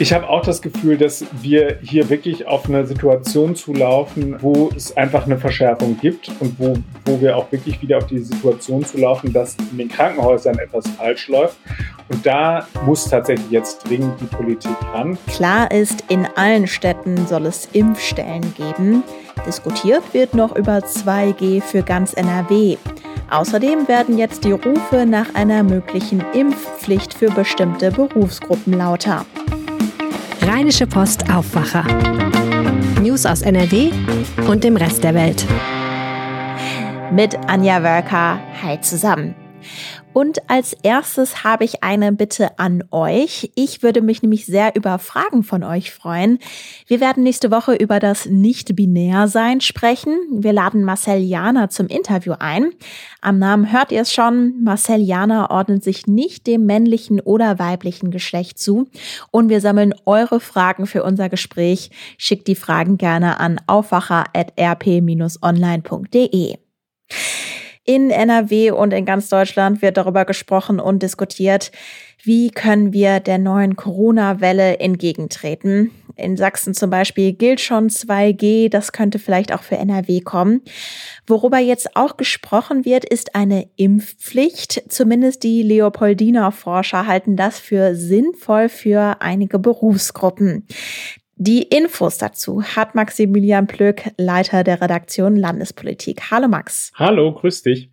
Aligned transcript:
Ich 0.00 0.12
habe 0.12 0.28
auch 0.28 0.42
das 0.42 0.62
Gefühl, 0.62 0.96
dass 0.96 1.24
wir 1.42 1.80
hier 1.82 2.08
wirklich 2.08 2.46
auf 2.46 2.68
eine 2.68 2.86
Situation 2.86 3.56
zulaufen, 3.56 4.36
wo 4.40 4.70
es 4.76 4.96
einfach 4.96 5.26
eine 5.26 5.36
Verschärfung 5.36 5.98
gibt 6.00 6.30
und 6.38 6.54
wo, 6.56 6.76
wo 7.04 7.20
wir 7.20 7.36
auch 7.36 7.50
wirklich 7.50 7.82
wieder 7.82 7.98
auf 7.98 8.06
die 8.06 8.20
Situation 8.20 8.84
zulaufen, 8.84 9.32
dass 9.32 9.56
in 9.72 9.78
den 9.78 9.88
Krankenhäusern 9.88 10.56
etwas 10.60 10.86
falsch 10.86 11.26
läuft. 11.26 11.56
Und 12.08 12.24
da 12.24 12.68
muss 12.86 13.06
tatsächlich 13.06 13.50
jetzt 13.50 13.88
dringend 13.88 14.20
die 14.20 14.26
Politik 14.26 14.76
ran. 14.92 15.18
Klar 15.26 15.68
ist, 15.72 16.04
in 16.08 16.28
allen 16.36 16.68
Städten 16.68 17.26
soll 17.26 17.46
es 17.46 17.68
Impfstellen 17.72 18.54
geben. 18.56 19.02
Diskutiert 19.46 20.02
wird 20.12 20.32
noch 20.32 20.54
über 20.54 20.78
2G 20.78 21.60
für 21.60 21.82
ganz 21.82 22.12
NRW. 22.12 22.76
Außerdem 23.30 23.88
werden 23.88 24.16
jetzt 24.16 24.44
die 24.44 24.52
Rufe 24.52 25.06
nach 25.06 25.34
einer 25.34 25.64
möglichen 25.64 26.22
Impfpflicht 26.34 27.14
für 27.14 27.32
bestimmte 27.32 27.90
Berufsgruppen 27.90 28.74
lauter. 28.74 29.26
Rheinische 30.50 30.86
Post 30.86 31.30
Aufwacher. 31.30 31.84
News 33.02 33.26
aus 33.26 33.42
NRW 33.42 33.90
und 34.48 34.64
dem 34.64 34.78
Rest 34.78 35.04
der 35.04 35.12
Welt. 35.12 35.44
Mit 37.12 37.36
Anja 37.46 37.82
Wölker. 37.82 38.40
Hi 38.62 38.80
zusammen. 38.80 39.34
Und 40.18 40.50
als 40.50 40.72
erstes 40.82 41.44
habe 41.44 41.62
ich 41.62 41.84
eine 41.84 42.10
Bitte 42.10 42.58
an 42.58 42.82
euch. 42.90 43.52
Ich 43.54 43.84
würde 43.84 44.02
mich 44.02 44.20
nämlich 44.20 44.46
sehr 44.46 44.74
über 44.74 44.98
Fragen 44.98 45.44
von 45.44 45.62
euch 45.62 45.92
freuen. 45.92 46.40
Wir 46.88 46.98
werden 46.98 47.22
nächste 47.22 47.52
Woche 47.52 47.76
über 47.76 48.00
das 48.00 48.26
Nicht-Binär-Sein 48.26 49.60
sprechen. 49.60 50.18
Wir 50.32 50.52
laden 50.52 50.82
Marcel 50.82 51.20
Jana 51.20 51.70
zum 51.70 51.86
Interview 51.86 52.34
ein. 52.36 52.72
Am 53.20 53.38
Namen 53.38 53.70
hört 53.70 53.92
ihr 53.92 54.00
es 54.00 54.12
schon. 54.12 54.60
Marcel 54.60 55.00
Jana 55.00 55.52
ordnet 55.52 55.84
sich 55.84 56.08
nicht 56.08 56.48
dem 56.48 56.66
männlichen 56.66 57.20
oder 57.20 57.60
weiblichen 57.60 58.10
Geschlecht 58.10 58.58
zu. 58.58 58.88
Und 59.30 59.50
wir 59.50 59.60
sammeln 59.60 59.94
eure 60.04 60.40
Fragen 60.40 60.86
für 60.86 61.04
unser 61.04 61.28
Gespräch. 61.28 61.92
Schickt 62.16 62.48
die 62.48 62.56
Fragen 62.56 62.98
gerne 62.98 63.38
an 63.38 63.60
aufwacher.rp-online.de. 63.68 66.56
In 67.88 68.10
NRW 68.10 68.72
und 68.72 68.92
in 68.92 69.06
ganz 69.06 69.30
Deutschland 69.30 69.80
wird 69.80 69.96
darüber 69.96 70.26
gesprochen 70.26 70.78
und 70.78 71.02
diskutiert, 71.02 71.72
wie 72.22 72.50
können 72.50 72.92
wir 72.92 73.18
der 73.18 73.38
neuen 73.38 73.76
Corona-Welle 73.76 74.78
entgegentreten. 74.78 75.90
In 76.14 76.36
Sachsen 76.36 76.74
zum 76.74 76.90
Beispiel 76.90 77.32
gilt 77.32 77.62
schon 77.62 77.88
2G, 77.88 78.68
das 78.68 78.92
könnte 78.92 79.18
vielleicht 79.18 79.54
auch 79.54 79.62
für 79.62 79.76
NRW 79.76 80.20
kommen. 80.20 80.60
Worüber 81.26 81.60
jetzt 81.60 81.96
auch 81.96 82.18
gesprochen 82.18 82.84
wird, 82.84 83.06
ist 83.06 83.34
eine 83.34 83.70
Impfpflicht. 83.76 84.82
Zumindest 84.90 85.42
die 85.42 85.62
Leopoldiner 85.62 86.52
Forscher 86.52 87.06
halten 87.06 87.36
das 87.36 87.58
für 87.58 87.94
sinnvoll 87.94 88.68
für 88.68 89.22
einige 89.22 89.58
Berufsgruppen. 89.58 90.66
Die 91.40 91.62
Infos 91.62 92.18
dazu 92.18 92.64
hat 92.64 92.96
Maximilian 92.96 93.68
Plöck, 93.68 94.10
Leiter 94.16 94.64
der 94.64 94.82
Redaktion 94.82 95.36
Landespolitik. 95.36 96.32
Hallo 96.32 96.48
Max. 96.48 96.90
Hallo, 96.96 97.32
grüß 97.32 97.62
dich. 97.62 97.90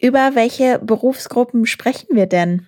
Über 0.00 0.32
welche 0.34 0.80
Berufsgruppen 0.80 1.66
sprechen 1.66 2.16
wir 2.16 2.26
denn? 2.26 2.66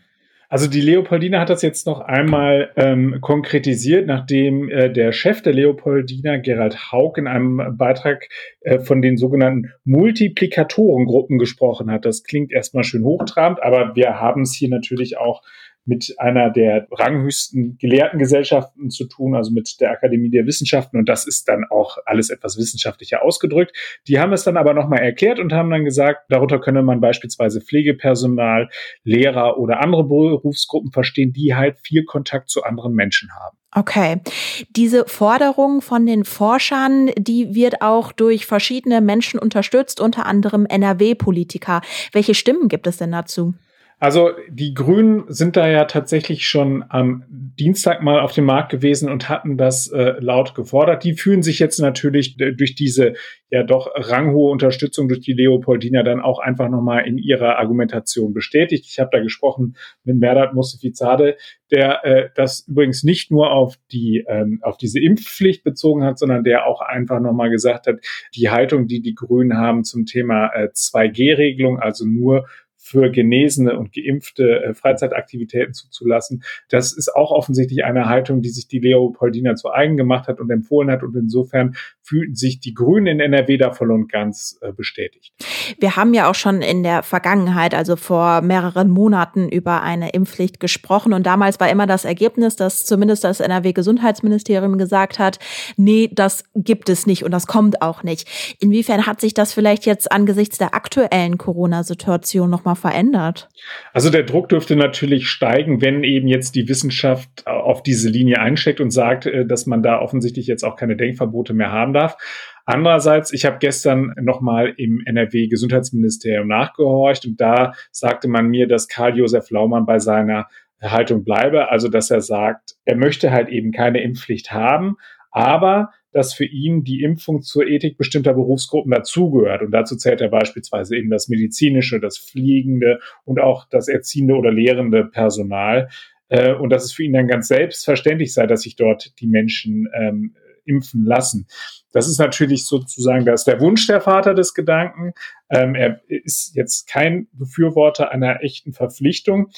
Also 0.49 0.69
die 0.69 0.81
Leopoldina 0.81 1.41
hat 1.41 1.51
das 1.51 1.63
jetzt 1.63 1.89
noch 1.89 1.99
einmal 1.99 2.71
ähm, 2.77 3.19
konkretisiert, 3.21 4.07
nachdem 4.07 4.69
äh, 4.69 4.93
der 4.93 5.11
Chef 5.11 5.43
der 5.43 5.53
Leopoldina, 5.53 6.37
Gerald 6.37 6.93
Haug, 6.93 7.15
in 7.17 7.27
einem 7.27 7.77
Beitrag 7.77 8.29
äh, 8.61 8.79
von 8.79 9.03
den 9.03 9.17
sogenannten 9.17 9.73
Multiplikatorengruppen 9.85 11.39
gesprochen 11.39 11.91
hat. 11.91 12.05
Das 12.05 12.23
klingt 12.23 12.53
erstmal 12.53 12.85
schön 12.85 13.03
hochtrabend, 13.03 13.61
aber 13.61 13.97
wir 13.97 14.21
haben 14.21 14.43
es 14.43 14.55
hier 14.55 14.69
natürlich 14.69 15.19
auch 15.19 15.43
mit 15.87 16.15
einer 16.19 16.51
der 16.51 16.87
ranghöchsten 16.91 17.79
Gelehrtengesellschaften 17.79 18.91
zu 18.91 19.07
tun, 19.07 19.35
also 19.35 19.53
mit 19.53 19.81
der 19.81 19.93
Akademie 19.93 20.31
der 20.31 20.45
Wissenschaften. 20.47 20.99
Und 20.99 21.09
das 21.09 21.27
ist 21.27 21.49
dann 21.49 21.65
auch 21.71 21.97
alles 22.05 22.29
etwas 22.29 22.59
wissenschaftlicher 22.59 23.23
ausgedrückt. 23.23 23.75
Die 24.09 24.19
haben 24.19 24.33
es 24.33 24.45
dann 24.45 24.57
aber 24.57 24.75
nochmal 24.75 25.01
erklärt 25.01 25.39
und 25.39 25.53
haben 25.53 25.71
dann 25.71 25.85
gesagt, 25.85 26.25
darunter 26.29 26.59
könne 26.59 26.83
man 26.83 27.01
beispielsweise 27.01 27.61
Pflegepersonal, 27.61 28.69
Lehrer 29.05 29.59
oder 29.59 29.81
andere 29.81 30.05
Berufsgruppen 30.05 30.91
verstehen, 30.91 31.33
die 31.33 31.55
halt 31.55 31.79
viel 31.79 32.05
Kontakt 32.05 32.51
zu 32.51 32.65
anderen 32.65 32.95
Menschen 32.95 33.31
haben. 33.33 33.57
Okay. 33.75 34.23
Diese 34.71 35.05
Forderung 35.07 35.83
von 35.83 36.07
den 36.07 36.25
Forschern, 36.25 37.11
die 37.19 37.55
wird 37.55 37.83
auch 37.83 38.11
durch 38.11 38.47
verschiedene 38.47 39.01
Menschen 39.03 39.39
unterstützt, 39.39 40.01
unter 40.01 40.25
anderem 40.25 40.65
NRW-Politiker. 40.65 41.83
Welche 42.13 42.35
Stimmen 42.35 42.69
gibt 42.69 42.87
es 42.87 42.97
denn 42.97 43.13
dazu? 43.13 43.55
Also 43.99 44.33
die 44.51 44.75
Grünen 44.75 45.25
sind 45.29 45.57
da 45.57 45.67
ja 45.69 45.87
tatsächlich 45.87 46.47
schon 46.47 46.85
am 46.91 47.25
Dienstag 47.31 48.03
mal 48.03 48.21
auf 48.21 48.33
dem 48.33 48.45
Markt 48.45 48.71
gewesen 48.71 49.11
und 49.11 49.31
hatten 49.31 49.57
das 49.57 49.91
äh, 49.91 50.17
laut 50.21 50.55
gefordert. 50.55 51.03
Die 51.03 51.15
fühlen 51.15 51.43
sich 51.43 51.59
jetzt 51.59 51.79
natürlich 51.79 52.37
durch 52.37 52.75
diese 52.75 53.15
ja 53.49 53.63
doch 53.63 53.91
ranghohe 53.95 54.51
Unterstützung 54.51 55.09
durch 55.09 55.21
die 55.21 55.33
Leopoldina 55.33 56.03
dann 56.03 56.21
auch 56.21 56.41
einfach 56.41 56.69
nochmal 56.69 57.07
in 57.07 57.17
ihrer 57.17 57.59
Argumentation 57.59 58.35
bestätigt. 58.35 58.85
Ich 58.87 58.99
habe 58.99 59.11
da 59.13 59.21
gesprochen 59.21 59.77
mit 60.05 60.17
Merdat 60.17 60.53
Mustafizade, 60.53 61.39
der 61.71 62.05
äh, 62.05 62.29
das 62.35 62.67
übrigens 62.69 63.03
nicht 63.03 63.31
nur 63.31 63.51
auf 63.51 63.77
die 63.93 64.25
ähm, 64.29 64.59
auf 64.63 64.77
diese 64.77 65.01
Impfpflicht 65.01 65.65
bezogen 65.65 66.05
hat, 66.05 66.19
sondern 66.19 66.45
der 66.45 66.67
auch 66.67 66.83
einfach 66.83 67.21
nochmal 67.21 67.49
gesagt 67.49 67.87
hat, 67.87 68.01
die 68.35 68.51
Haltung, 68.51 68.89
die 68.89 69.01
die 69.01 69.15
Grünen 69.15 69.57
haben 69.57 69.85
zum 69.85 70.05
Thema 70.05 70.51
äh, 70.53 70.69
2G-Regelung, 70.75 71.79
also 71.79 72.05
nur 72.05 72.47
für 72.87 73.11
Genesene 73.11 73.77
und 73.77 73.93
Geimpfte 73.93 74.63
äh, 74.63 74.73
Freizeitaktivitäten 74.73 75.75
zuzulassen. 75.75 76.45
Das 76.69 76.93
ist 76.93 77.09
auch 77.09 77.33
offensichtlich 77.33 77.85
eine 77.85 78.09
Haltung, 78.09 78.43
die 78.43 78.49
sich 78.49 78.69
die 78.69 78.79
Leopoldina 78.79 79.57
zu 79.57 79.73
eigen 79.73 79.97
gemacht 79.97 80.29
hat 80.29 80.39
und 80.39 80.49
empfohlen 80.51 80.89
hat. 80.93 81.03
Und 81.03 81.17
insofern 81.17 81.75
fühlten 82.01 82.37
sich 82.37 82.61
die 82.61 82.75
Grünen 82.75 83.09
in 83.09 83.21
NRW 83.21 83.57
da 83.57 83.73
voll 83.73 83.91
und 83.91 84.09
ganz 84.11 84.57
äh, 84.61 84.73
bestätigt. 84.73 85.33
Wir 85.81 85.97
haben 85.97 86.15
ja 86.15 86.31
auch 86.31 86.37
schon 86.37 86.63
in 86.63 86.85
der 86.85 87.03
Vergangenheit, 87.03 87.75
also 87.75 87.97
vor 87.97 88.41
mehreren 88.41 88.89
Monaten, 88.89 89.49
über 89.49 89.83
eine 89.83 90.11
Impfpflicht 90.11 90.61
gesprochen. 90.61 91.13
Und 91.13 91.27
damals 91.27 91.59
war 91.59 91.69
immer 91.69 91.89
das 91.89 92.05
Ergebnis, 92.05 92.55
dass 92.55 92.85
zumindest 92.85 93.25
das 93.25 93.41
NRW-Gesundheitsministerium 93.41 94.79
gesagt 94.79 95.19
hat, 95.19 95.41
nee, 95.77 96.09
das 96.13 96.45
gibt 96.55 96.89
es 96.89 97.05
nicht 97.05 97.25
und 97.25 97.33
das 97.33 97.49
kommt 97.49 97.83
auch 97.83 98.05
nicht. 98.05 98.29
Inwiefern 98.61 99.07
hat 99.07 99.21
sich 99.21 99.35
das 99.35 99.53
vielleicht 99.53 99.87
jetzt 99.87 100.13
angesichts 100.13 100.59
der 100.59 100.73
aktuellen 100.73 101.37
Corona-Situation 101.37 102.49
nochmal 102.49 102.76
verändert? 102.77 103.49
Also 103.93 104.11
der 104.11 104.23
Druck 104.23 104.49
dürfte 104.49 104.77
natürlich 104.77 105.29
steigen, 105.29 105.81
wenn 105.81 106.05
eben 106.05 106.29
jetzt 106.29 106.55
die 106.55 106.69
Wissenschaft 106.69 107.47
auf 107.47 107.83
diese 107.83 108.09
Linie 108.09 108.41
einsteckt 108.41 108.81
und 108.81 108.91
sagt, 108.91 109.27
äh, 109.27 109.47
dass 109.47 109.67
man 109.67 109.83
da 109.83 110.01
offensichtlich 110.01 110.47
jetzt 110.47 110.65
auch 110.65 110.77
keine 110.77 110.97
Denkverbote 110.97 111.55
mehr 111.55 111.73
haben 111.73 111.93
darf. 111.93 112.17
Andererseits, 112.65 113.33
ich 113.33 113.45
habe 113.45 113.59
gestern 113.59 114.13
nochmal 114.21 114.75
im 114.77 115.01
NRW-Gesundheitsministerium 115.05 116.49
nachgehorcht 116.49 117.25
und 117.25 117.41
da 117.41 117.73
sagte 117.93 118.29
man 118.29 118.49
mir, 118.49 118.67
dass 118.67 118.89
Karl-Josef 118.89 119.51
Laumann 119.51 119.87
bei 119.87 120.01
seiner 120.01 120.49
Haltung 120.83 121.25
bleibe, 121.25 121.71
also 121.71 121.89
dass 121.89 122.11
er 122.11 122.21
sagt, 122.21 122.75
er 122.85 122.97
möchte 122.97 123.31
halt 123.31 123.49
eben 123.49 123.73
keine 123.73 124.03
Impfpflicht 124.03 124.53
haben, 124.53 124.97
aber 125.31 125.91
dass 126.17 126.33
für 126.33 126.47
ihn 126.47 126.83
die 126.83 127.03
Impfung 127.03 127.43
zur 127.43 127.67
Ethik 127.67 127.99
bestimmter 127.99 128.33
Berufsgruppen 128.33 128.91
dazugehört. 128.91 129.61
Und 129.61 129.71
dazu 129.71 129.97
zählt 129.97 130.23
er 130.23 130.31
beispielsweise 130.31 130.97
eben 130.97 131.11
das 131.11 131.29
medizinische, 131.29 132.01
das 132.01 132.17
fliegende 132.17 133.01
und 133.27 133.39
auch 133.39 133.69
das 133.69 133.87
erziehende 133.87 134.35
oder 134.35 134.51
lehrende 134.51 135.05
Personal. 135.05 135.91
Äh, 136.31 136.55
und 136.55 136.71
dass 136.71 136.85
es 136.85 136.93
für 136.95 137.03
ihn 137.03 137.13
dann 137.13 137.29
ganz 137.29 137.49
selbstverständlich 137.49 138.33
sei, 138.33 138.47
dass 138.47 138.63
sich 138.63 138.77
dort 138.77 139.13
die 139.21 139.27
Menschen 139.27 139.89
ähm, 139.95 140.35
impfen 140.65 141.05
lassen. 141.05 141.49
Das 141.93 142.09
ist 142.09 142.19
natürlich 142.19 142.65
sozusagen, 142.65 143.27
das 143.27 143.45
der 143.45 143.61
Wunsch 143.61 143.87
der 143.87 144.01
Vater 144.01 144.33
des 144.33 144.55
Gedanken. 144.55 145.13
Ähm, 145.51 145.75
er 145.75 146.01
ist 146.09 146.57
jetzt 146.57 146.89
kein 146.89 147.29
Befürworter 147.35 148.11
einer 148.11 148.43
echten 148.43 148.73
Verpflichtung. 148.73 149.51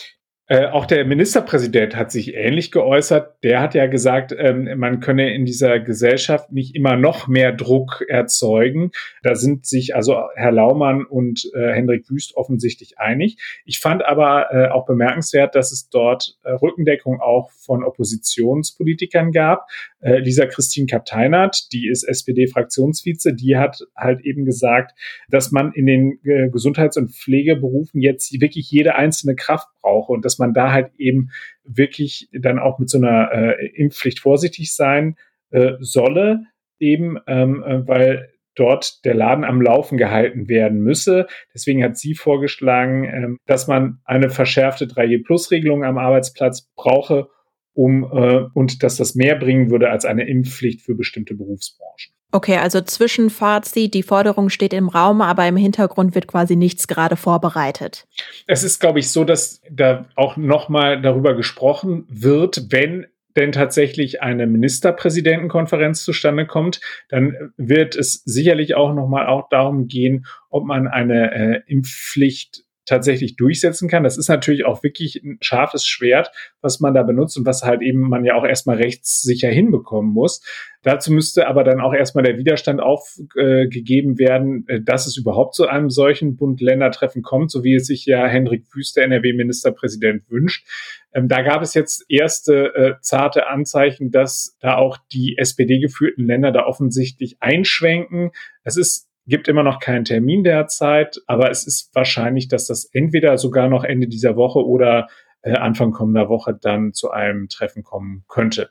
Äh, 0.51 0.69
auch 0.69 0.87
der 0.87 1.05
Ministerpräsident 1.05 1.95
hat 1.95 2.11
sich 2.11 2.35
ähnlich 2.35 2.71
geäußert. 2.71 3.37
Der 3.43 3.61
hat 3.61 3.75
ja 3.75 3.87
gesagt, 3.87 4.35
ähm, 4.37 4.79
man 4.79 5.01
könne 5.01 5.35
in 5.35 5.45
dieser 5.45 5.79
Gesellschaft 5.79 6.51
nicht 6.51 6.75
immer 6.75 6.97
noch 6.97 7.29
mehr 7.29 7.53
Druck 7.53 8.03
erzeugen. 8.09 8.91
Da 9.23 9.35
sind 9.35 9.67
sich 9.67 9.95
also 9.95 10.23
Herr 10.37 10.53
Laumann 10.53 11.05
und 11.05 11.51
äh, 11.55 11.75
Hendrik 11.75 12.09
Wüst 12.09 12.35
offensichtlich 12.35 12.99
einig. 12.99 13.37
Ich 13.67 13.79
fand 13.79 14.03
aber 14.03 14.47
äh, 14.51 14.69
auch 14.69 14.87
bemerkenswert, 14.87 15.55
dass 15.55 15.71
es 15.71 15.91
dort 15.91 16.39
äh, 16.45 16.53
Rückendeckung 16.53 17.21
auch 17.21 17.51
von 17.51 17.85
Oppositionspolitikern 17.85 19.33
gab. 19.33 19.67
Äh, 20.01 20.21
Lisa 20.21 20.47
Christine 20.47 20.87
Kapteinert, 20.87 21.75
die 21.75 21.89
ist 21.89 22.05
SPD-Fraktionsvize, 22.05 23.35
die 23.35 23.59
hat 23.59 23.81
halt 23.95 24.23
eben 24.25 24.47
gesagt, 24.47 24.99
dass 25.29 25.51
man 25.51 25.73
in 25.73 25.85
den 25.85 26.21
Gesundheits- 26.23 26.97
und 26.97 27.11
Pflegeberufen 27.11 28.01
jetzt 28.01 28.33
wirklich 28.41 28.71
jede 28.71 28.95
einzelne 28.95 29.35
Kraft 29.35 29.69
brauche 29.83 30.13
und 30.13 30.25
dass 30.25 30.38
man 30.39 30.55
da 30.55 30.73
halt 30.73 30.93
eben 30.99 31.31
wirklich 31.65 32.29
dann 32.33 32.59
auch 32.59 32.79
mit 32.79 32.89
so 32.89 32.99
einer 32.99 33.33
äh, 33.33 33.67
Impfpflicht 33.75 34.21
vorsichtig 34.21 34.75
sein 34.75 35.17
äh, 35.51 35.73
solle, 35.81 36.45
eben 36.79 37.19
ähm, 37.27 37.63
äh, 37.63 37.87
weil 37.87 38.29
dort 38.55 39.05
der 39.05 39.15
Laden 39.15 39.45
am 39.45 39.63
Laufen 39.63 39.97
gehalten 39.99 40.49
werden 40.49 40.81
müsse. 40.81 41.27
Deswegen 41.55 41.83
hat 41.85 41.97
sie 41.97 42.15
vorgeschlagen, 42.15 43.05
ähm, 43.05 43.39
dass 43.47 43.69
man 43.69 44.01
eine 44.05 44.31
verschärfte 44.31 44.87
3G-Plus-Regelung 44.87 45.85
am 45.85 45.99
Arbeitsplatz 45.99 46.69
brauche, 46.75 47.29
um 47.73 48.05
äh, 48.05 48.47
und 48.55 48.83
dass 48.83 48.97
das 48.97 49.15
mehr 49.15 49.37
bringen 49.37 49.71
würde 49.71 49.91
als 49.91 50.05
eine 50.05 50.29
Impfpflicht 50.29 50.83
für 50.83 50.95
bestimmte 50.95 51.35
Berufsbranchen. 51.35 52.18
Okay, 52.31 52.57
also 52.57 52.83
Zwischenfazit, 52.83 53.95
die 53.95 54.03
Forderung 54.03 54.51
steht 54.51 54.75
im 54.75 54.89
Raum, 54.89 55.23
aber 55.23 55.47
im 55.49 55.57
Hintergrund 55.57 56.15
wird 56.15 56.27
quasi 56.27 56.57
nichts 56.57 56.87
gerade 56.87 57.17
vorbereitet. 57.17 58.07
Es 58.47 58.63
ist, 58.65 58.81
glaube 58.81 58.99
ich, 58.99 59.11
so, 59.11 59.25
dass 59.25 59.63
da 59.71 60.05
auch 60.15 60.37
nochmal 60.37 61.01
darüber 61.01 61.35
gesprochen 61.35 62.05
wird, 62.09 62.71
wenn 62.71 63.07
denn 63.37 63.53
tatsächlich 63.53 64.21
eine 64.21 64.47
Ministerpräsidentenkonferenz 64.47 66.03
zustande 66.03 66.47
kommt, 66.47 66.81
dann 67.09 67.53
wird 67.57 67.95
es 67.95 68.23
sicherlich 68.25 68.75
auch 68.75 68.93
nochmal 68.95 69.27
auch 69.27 69.49
darum 69.49 69.87
gehen, 69.87 70.27
ob 70.51 70.65
man 70.65 70.89
eine 70.89 71.33
äh, 71.33 71.61
Impfpflicht 71.67 72.65
tatsächlich 72.89 73.37
durchsetzen 73.37 73.89
kann. 73.89 74.03
Das 74.03 74.17
ist 74.17 74.29
natürlich 74.29 74.65
auch 74.65 74.83
wirklich 74.83 75.23
ein 75.23 75.39
scharfes 75.41 75.87
Schwert, 75.87 76.33
was 76.63 76.81
man 76.81 76.95
da 76.95 77.03
benutzt 77.03 77.37
und 77.37 77.45
was 77.45 77.63
halt 77.63 77.83
eben 77.83 78.01
man 78.01 78.25
ja 78.25 78.35
auch 78.35 78.45
erstmal 78.45 78.77
rechtssicher 78.77 79.51
hinbekommen 79.51 80.11
muss. 80.11 80.43
Dazu 80.83 81.13
müsste 81.13 81.49
aber 81.49 81.65
dann 81.65 81.81
auch 81.81 81.93
erstmal 81.93 82.25
der 82.25 82.39
Widerstand 82.39 82.81
aufgegeben 82.81 84.15
äh, 84.15 84.19
werden, 84.19 84.65
äh, 84.69 84.81
dass 84.81 85.07
es 85.07 85.19
überhaupt 85.19 85.55
zu 85.55 85.67
einem 85.67 85.91
solchen 85.91 86.37
Bund-Länder-Treffen 86.37 87.23
kommt, 87.23 87.51
so 87.51 87.63
wie 87.63 87.75
es 87.75 87.87
sich 87.87 88.07
ja 88.07 88.27
Hendrik 88.27 88.65
Wüste, 88.73 89.03
NRW-Ministerpräsident, 89.03 90.23
wünscht. 90.31 90.67
Ähm, 91.13 91.29
da 91.29 91.43
gab 91.43 91.61
es 91.63 91.75
jetzt 91.75 92.07
erste 92.09 92.75
äh, 92.75 92.95
zarte 93.03 93.49
Anzeichen, 93.49 94.11
dass 94.11 94.57
da 94.61 94.77
auch 94.77 94.97
die 95.13 95.37
SPD-geführten 95.37 96.25
Länder 96.25 96.53
da 96.53 96.65
offensichtlich 96.65 97.37
einschwenken. 97.41 98.31
Es 98.65 98.77
ist 98.77 99.08
gibt 99.29 99.49
immer 99.49 99.63
noch 99.63 99.79
keinen 99.79 100.05
Termin 100.05 100.43
derzeit, 100.43 101.21
aber 101.27 101.51
es 101.51 101.67
ist 101.67 101.95
wahrscheinlich, 101.95 102.49
dass 102.49 102.67
das 102.67 102.85
entweder 102.93 103.39
sogar 103.39 103.69
noch 103.69 103.85
Ende 103.85 104.09
dieser 104.09 104.37
Woche 104.37 104.65
oder 104.65 105.09
äh, 105.43 105.53
Anfang 105.53 105.93
kommender 105.93 106.29
Woche 106.29 106.59
dann 106.61 106.93
zu 106.93 107.11
einem 107.11 107.49
Treffen 107.49 107.85
kommen 107.85 108.25
könnte. 108.29 108.71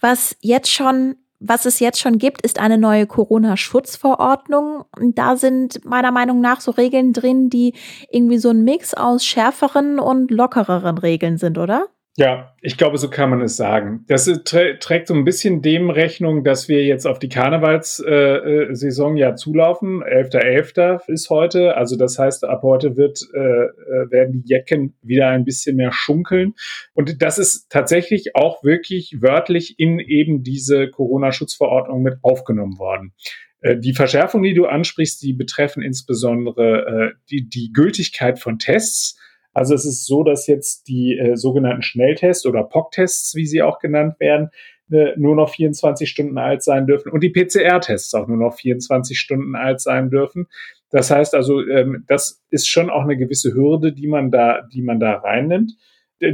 Was 0.00 0.36
jetzt 0.40 0.72
schon 0.72 1.16
was 1.40 1.64
es 1.64 1.80
jetzt 1.80 1.98
schon 1.98 2.18
gibt, 2.18 2.42
ist 2.42 2.60
eine 2.60 2.76
neue 2.76 3.06
Corona-Schutzverordnung. 3.06 4.84
Da 5.14 5.36
sind 5.36 5.82
meiner 5.86 6.12
Meinung 6.12 6.42
nach 6.42 6.60
so 6.60 6.70
Regeln 6.70 7.14
drin, 7.14 7.48
die 7.48 7.72
irgendwie 8.10 8.36
so 8.36 8.50
ein 8.50 8.62
Mix 8.62 8.92
aus 8.92 9.24
schärferen 9.24 9.98
und 9.98 10.30
lockereren 10.30 10.98
Regeln 10.98 11.38
sind, 11.38 11.56
oder? 11.56 11.86
Ja, 12.16 12.56
ich 12.60 12.76
glaube, 12.76 12.98
so 12.98 13.08
kann 13.08 13.30
man 13.30 13.40
es 13.40 13.56
sagen. 13.56 14.04
Das 14.08 14.24
trä 14.44 14.76
trägt 14.78 15.06
so 15.06 15.14
ein 15.14 15.24
bisschen 15.24 15.62
dem 15.62 15.90
Rechnung, 15.90 16.42
dass 16.42 16.68
wir 16.68 16.84
jetzt 16.84 17.06
auf 17.06 17.20
die 17.20 17.28
Karnevalssaison 17.28 19.16
äh, 19.16 19.20
ja 19.20 19.36
zulaufen. 19.36 20.02
11.11. 20.02 20.74
.11. 20.74 21.08
ist 21.08 21.30
heute. 21.30 21.76
Also 21.76 21.96
das 21.96 22.18
heißt, 22.18 22.44
ab 22.44 22.62
heute 22.62 22.96
wird, 22.96 23.20
äh, 23.32 23.38
äh, 23.38 24.10
werden 24.10 24.32
die 24.32 24.42
Jecken 24.44 24.96
wieder 25.02 25.28
ein 25.28 25.44
bisschen 25.44 25.76
mehr 25.76 25.92
schunkeln. 25.92 26.54
Und 26.94 27.22
das 27.22 27.38
ist 27.38 27.70
tatsächlich 27.70 28.34
auch 28.34 28.64
wirklich 28.64 29.18
wörtlich 29.20 29.78
in 29.78 30.00
eben 30.00 30.42
diese 30.42 30.90
Corona-Schutzverordnung 30.90 32.02
mit 32.02 32.18
aufgenommen 32.22 32.78
worden. 32.78 33.14
Äh, 33.60 33.76
die 33.76 33.94
Verschärfung, 33.94 34.42
die 34.42 34.54
du 34.54 34.66
ansprichst, 34.66 35.22
die 35.22 35.32
betreffen 35.32 35.80
insbesondere 35.80 37.12
äh, 37.12 37.14
die, 37.30 37.48
die 37.48 37.70
Gültigkeit 37.72 38.40
von 38.40 38.58
Tests 38.58 39.16
also 39.52 39.74
es 39.74 39.84
ist 39.84 40.06
so, 40.06 40.22
dass 40.22 40.46
jetzt 40.46 40.88
die 40.88 41.18
äh, 41.18 41.36
sogenannten 41.36 41.82
Schnelltests 41.82 42.46
oder 42.46 42.62
POC-Tests, 42.62 43.34
wie 43.34 43.46
sie 43.46 43.62
auch 43.62 43.78
genannt 43.78 44.20
werden, 44.20 44.50
äh, 44.90 45.12
nur 45.16 45.36
noch 45.36 45.50
24 45.50 46.08
Stunden 46.08 46.38
alt 46.38 46.62
sein 46.62 46.86
dürfen 46.86 47.12
und 47.12 47.22
die 47.22 47.30
PCR-Tests 47.30 48.14
auch 48.14 48.26
nur 48.28 48.36
noch 48.36 48.54
24 48.54 49.18
Stunden 49.18 49.54
alt 49.54 49.80
sein 49.80 50.10
dürfen. 50.10 50.46
Das 50.90 51.10
heißt 51.10 51.34
also, 51.34 51.60
ähm, 51.60 52.04
das 52.08 52.42
ist 52.50 52.68
schon 52.68 52.90
auch 52.90 53.02
eine 53.02 53.16
gewisse 53.16 53.54
Hürde, 53.54 53.92
die 53.92 54.08
man 54.08 54.30
da, 54.30 54.62
die 54.72 54.82
man 54.82 54.98
da 55.00 55.14
reinnimmt. 55.14 55.72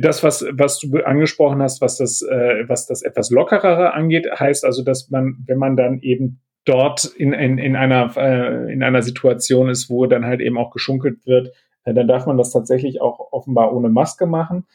Das, 0.00 0.22
was, 0.22 0.44
was 0.52 0.80
du 0.80 0.96
angesprochen 1.04 1.62
hast, 1.62 1.80
was 1.80 1.98
das, 1.98 2.22
äh, 2.22 2.64
was 2.66 2.86
das 2.86 3.02
etwas 3.02 3.30
lockerere 3.30 3.92
angeht, 3.92 4.26
heißt 4.38 4.64
also, 4.64 4.82
dass 4.82 5.10
man, 5.10 5.36
wenn 5.46 5.58
man 5.58 5.76
dann 5.76 6.00
eben 6.00 6.40
dort 6.64 7.04
in, 7.04 7.32
in, 7.32 7.58
in, 7.58 7.76
einer, 7.76 8.12
äh, 8.16 8.72
in 8.72 8.82
einer 8.82 9.02
Situation 9.02 9.68
ist, 9.68 9.88
wo 9.88 10.06
dann 10.06 10.24
halt 10.24 10.40
eben 10.40 10.58
auch 10.58 10.70
geschunkelt 10.70 11.24
wird, 11.26 11.52
dann 11.94 12.08
darf 12.08 12.26
man 12.26 12.36
das 12.36 12.52
tatsächlich 12.52 13.00
auch 13.00 13.32
offenbar 13.32 13.74
ohne 13.74 13.88
Maske 13.88 14.26
machen. 14.26 14.66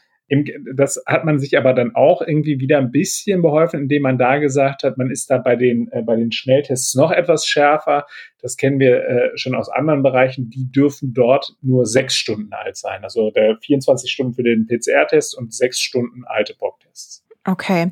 Das 0.74 1.04
hat 1.06 1.26
man 1.26 1.40
sich 1.40 1.58
aber 1.58 1.74
dann 1.74 1.94
auch 1.94 2.22
irgendwie 2.22 2.62
wieder 2.62 2.78
ein 2.78 2.92
bisschen 2.92 3.42
beholfen, 3.42 3.82
indem 3.82 4.04
man 4.04 4.18
da 4.18 4.38
gesagt 4.38 4.84
hat, 4.84 4.98
man 4.98 5.12
ist 5.12 5.30
da 5.30 5.38
bei 5.38 5.58
den, 5.58 5.92
äh, 5.92 6.04
bei 6.04 6.16
den 6.16 6.32
Schnelltests 6.32 6.96
noch 6.96 7.12
etwas 7.12 7.46
schärfer. 7.46 8.06
Das 8.42 8.56
kennen 8.56 8.80
wir 8.80 9.04
äh, 9.04 9.38
schon 9.38 9.56
aus 9.56 9.68
anderen 9.68 10.04
Bereichen. 10.04 10.50
Die 10.50 10.72
dürfen 10.72 11.14
dort 11.14 11.58
nur 11.62 11.86
sechs 11.86 12.16
Stunden 12.16 12.54
alt 12.54 12.78
sein. 12.78 13.04
Also 13.04 13.32
der 13.32 13.58
24 13.58 14.10
Stunden 14.10 14.34
für 14.34 14.44
den 14.44 14.68
PCR-Test 14.68 15.38
und 15.38 15.54
sechs 15.54 15.82
Stunden 15.82 16.24
alte 16.26 16.56
Bocktests. 16.58 17.26
Okay. 17.44 17.92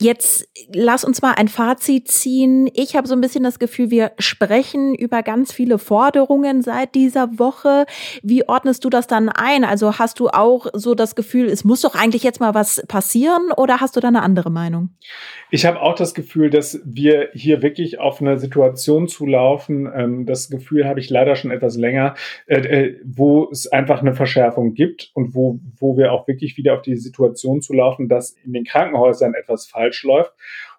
Jetzt 0.00 0.48
lass 0.72 1.04
uns 1.04 1.20
mal 1.20 1.32
ein 1.32 1.48
Fazit 1.48 2.08
ziehen. 2.08 2.70
Ich 2.72 2.96
habe 2.96 3.06
so 3.06 3.14
ein 3.14 3.20
bisschen 3.20 3.44
das 3.44 3.58
Gefühl, 3.58 3.90
wir 3.90 4.12
sprechen 4.18 4.94
über 4.94 5.22
ganz 5.22 5.52
viele 5.52 5.78
Forderungen 5.78 6.62
seit 6.62 6.94
dieser 6.94 7.38
Woche. 7.38 7.84
Wie 8.22 8.48
ordnest 8.48 8.84
du 8.84 8.88
das 8.88 9.06
dann 9.06 9.28
ein? 9.28 9.64
Also 9.64 9.98
hast 9.98 10.20
du 10.20 10.28
auch 10.28 10.68
so 10.72 10.94
das 10.94 11.14
Gefühl, 11.14 11.48
es 11.50 11.64
muss 11.64 11.82
doch 11.82 11.94
eigentlich 11.94 12.22
jetzt 12.22 12.40
mal 12.40 12.54
was 12.54 12.82
passieren 12.88 13.52
oder 13.54 13.80
hast 13.80 13.94
du 13.94 14.00
da 14.00 14.08
eine 14.08 14.22
andere 14.22 14.50
Meinung? 14.50 14.88
Ich 15.50 15.66
habe 15.66 15.82
auch 15.82 15.94
das 15.94 16.14
Gefühl, 16.14 16.48
dass 16.48 16.80
wir 16.86 17.28
hier 17.34 17.60
wirklich 17.60 18.00
auf 18.00 18.22
eine 18.22 18.38
Situation 18.38 19.06
zulaufen. 19.06 19.86
Ähm, 19.94 20.24
das 20.24 20.48
Gefühl 20.48 20.86
habe 20.86 20.98
ich 20.98 21.10
leider 21.10 21.36
schon 21.36 21.50
etwas 21.50 21.76
länger, 21.76 22.14
äh, 22.46 22.60
äh, 22.60 23.00
wo 23.04 23.50
es 23.50 23.66
einfach 23.66 24.00
eine 24.00 24.14
Verschärfung 24.14 24.72
gibt 24.72 25.10
und 25.12 25.34
wo, 25.34 25.60
wo 25.78 25.98
wir 25.98 26.12
auch 26.12 26.26
wirklich 26.26 26.56
wieder 26.56 26.72
auf 26.72 26.80
die 26.80 26.96
Situation 26.96 27.60
zulaufen, 27.60 28.08
dass 28.08 28.34
in 28.46 28.54
den 28.54 28.61
Krankenhäusern 28.64 29.34
etwas 29.34 29.66
falsch 29.66 30.02
läuft. 30.04 30.32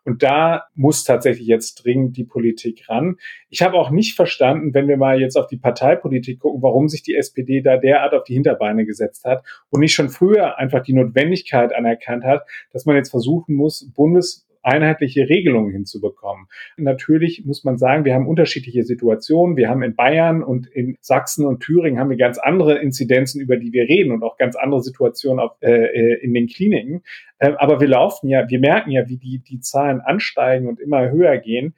Und 0.05 0.21
da 0.21 0.65
muss 0.75 1.05
tatsächlich 1.05 1.47
jetzt 1.47 1.83
dringend 1.83 2.17
die 2.17 2.25
Politik 2.25 2.89
ran. 2.89 3.15
Ich 3.49 3.61
habe 3.61 3.77
auch 3.77 3.89
nicht 3.89 4.15
verstanden, 4.15 4.73
wenn 4.73 4.87
wir 4.87 4.97
mal 4.97 5.19
jetzt 5.19 5.37
auf 5.37 5.47
die 5.47 5.57
Parteipolitik 5.57 6.39
gucken, 6.39 6.61
warum 6.61 6.89
sich 6.89 7.03
die 7.03 7.15
SPD 7.15 7.61
da 7.61 7.77
derart 7.77 8.13
auf 8.13 8.25
die 8.25 8.33
Hinterbeine 8.33 8.85
gesetzt 8.85 9.23
hat 9.23 9.45
und 9.69 9.79
nicht 9.79 9.93
schon 9.93 10.09
früher 10.09 10.57
einfach 10.57 10.83
die 10.83 10.93
Notwendigkeit 10.93 11.73
anerkannt 11.73 12.25
hat, 12.25 12.45
dass 12.73 12.85
man 12.85 12.97
jetzt 12.97 13.11
versuchen 13.11 13.55
muss, 13.55 13.89
Bundes 13.93 14.45
einheitliche 14.63 15.29
Regelungen 15.29 15.71
hinzubekommen. 15.71 16.47
Natürlich 16.77 17.45
muss 17.45 17.63
man 17.63 17.77
sagen, 17.77 18.05
wir 18.05 18.13
haben 18.13 18.27
unterschiedliche 18.27 18.83
Situationen. 18.83 19.57
Wir 19.57 19.69
haben 19.69 19.83
in 19.83 19.95
Bayern 19.95 20.43
und 20.43 20.67
in 20.67 20.97
Sachsen 21.01 21.45
und 21.45 21.59
Thüringen 21.59 21.99
haben 21.99 22.09
wir 22.09 22.17
ganz 22.17 22.37
andere 22.37 22.79
Inzidenzen, 22.79 23.41
über 23.41 23.57
die 23.57 23.73
wir 23.73 23.83
reden 23.83 24.11
und 24.11 24.23
auch 24.23 24.37
ganz 24.37 24.55
andere 24.55 24.81
Situationen 24.81 25.39
auf, 25.39 25.51
äh, 25.61 25.71
äh 25.71 26.23
in 26.23 26.33
den 26.33 26.47
Kliniken. 26.47 27.03
Äh, 27.39 27.53
aber 27.57 27.79
wir 27.79 27.87
laufen 27.87 28.29
ja, 28.29 28.49
wir 28.49 28.59
merken 28.59 28.91
ja, 28.91 29.07
wie 29.07 29.17
die, 29.17 29.39
die 29.39 29.59
Zahlen 29.59 29.99
ansteigen 30.01 30.67
und 30.67 30.79
immer 30.79 31.11
höher 31.11 31.37
gehen. 31.37 31.75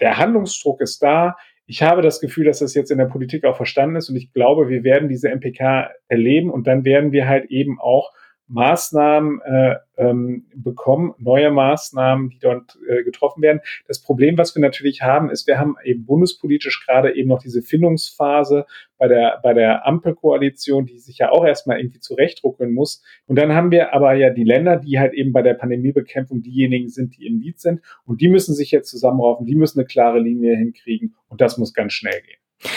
Der 0.00 0.18
Handlungsdruck 0.18 0.80
ist 0.80 1.02
da. 1.02 1.36
Ich 1.66 1.82
habe 1.82 2.02
das 2.02 2.20
Gefühl, 2.20 2.44
dass 2.44 2.58
das 2.58 2.74
jetzt 2.74 2.90
in 2.90 2.98
der 2.98 3.06
Politik 3.06 3.44
auch 3.44 3.56
verstanden 3.56 3.96
ist 3.96 4.10
und 4.10 4.16
ich 4.16 4.32
glaube, 4.32 4.68
wir 4.68 4.84
werden 4.84 5.08
diese 5.08 5.28
MPK 5.28 5.90
erleben 6.08 6.50
und 6.50 6.66
dann 6.66 6.84
werden 6.84 7.12
wir 7.12 7.28
halt 7.28 7.50
eben 7.50 7.80
auch 7.80 8.12
Maßnahmen 8.52 9.40
äh, 9.40 9.76
ähm, 9.96 10.44
bekommen, 10.54 11.14
neue 11.18 11.50
Maßnahmen, 11.50 12.28
die 12.30 12.38
dort 12.38 12.78
äh, 12.86 13.02
getroffen 13.02 13.42
werden. 13.42 13.60
Das 13.88 14.02
Problem, 14.02 14.36
was 14.36 14.54
wir 14.54 14.60
natürlich 14.60 15.02
haben, 15.02 15.30
ist, 15.30 15.46
wir 15.46 15.58
haben 15.58 15.76
eben 15.84 16.04
bundespolitisch 16.04 16.84
gerade 16.86 17.16
eben 17.16 17.30
noch 17.30 17.40
diese 17.40 17.62
Findungsphase 17.62 18.66
bei 18.98 19.08
der, 19.08 19.40
bei 19.42 19.54
der 19.54 19.86
Ampelkoalition, 19.86 20.84
die 20.86 20.98
sich 20.98 21.18
ja 21.18 21.30
auch 21.30 21.44
erstmal 21.44 21.80
irgendwie 21.80 22.00
zurechtruckeln 22.00 22.72
muss. 22.72 23.02
Und 23.26 23.38
dann 23.38 23.54
haben 23.54 23.70
wir 23.70 23.94
aber 23.94 24.14
ja 24.14 24.30
die 24.30 24.44
Länder, 24.44 24.76
die 24.76 24.98
halt 24.98 25.14
eben 25.14 25.32
bei 25.32 25.42
der 25.42 25.54
Pandemiebekämpfung 25.54 26.42
diejenigen 26.42 26.90
sind, 26.90 27.16
die 27.16 27.26
im 27.26 27.40
Lied 27.40 27.58
sind. 27.58 27.80
Und 28.04 28.20
die 28.20 28.28
müssen 28.28 28.54
sich 28.54 28.70
jetzt 28.70 28.90
zusammenraufen, 28.90 29.46
die 29.46 29.56
müssen 29.56 29.80
eine 29.80 29.86
klare 29.86 30.20
Linie 30.20 30.56
hinkriegen. 30.56 31.14
Und 31.28 31.40
das 31.40 31.56
muss 31.56 31.72
ganz 31.72 31.94
schnell 31.94 32.20
gehen. 32.20 32.70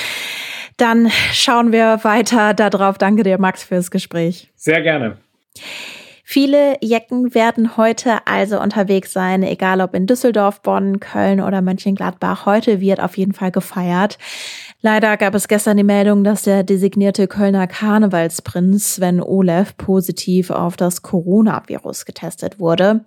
Dann 0.77 1.09
schauen 1.31 1.71
wir 1.71 1.99
weiter 2.03 2.53
darauf. 2.53 2.97
Danke 2.97 3.23
dir, 3.23 3.37
Max, 3.37 3.63
fürs 3.63 3.91
Gespräch. 3.91 4.51
Sehr 4.55 4.81
gerne. 4.81 5.24
Viele 6.27 6.77
Jecken 6.81 7.35
werden 7.35 7.77
heute 7.77 8.25
also 8.25 8.59
unterwegs 8.59 9.13
sein, 9.13 9.43
egal 9.43 9.79
ob 9.79 9.93
in 9.93 10.07
Düsseldorf, 10.07 10.61
Bonn, 10.63 10.99
Köln 10.99 11.39
oder 11.39 11.61
Mönchengladbach. 11.61 12.47
Heute 12.47 12.81
wird 12.81 12.99
auf 12.99 13.15
jeden 13.15 13.33
Fall 13.33 13.51
gefeiert. 13.51 14.17
Leider 14.81 15.17
gab 15.17 15.35
es 15.35 15.47
gestern 15.47 15.77
die 15.77 15.83
Meldung, 15.83 16.23
dass 16.23 16.41
der 16.41 16.63
designierte 16.63 17.27
Kölner 17.27 17.67
Karnevalsprinz 17.67 18.95
Sven 18.95 19.21
Olef 19.21 19.77
positiv 19.77 20.49
auf 20.49 20.77
das 20.77 21.03
Coronavirus 21.03 22.05
getestet 22.05 22.59
wurde. 22.59 23.05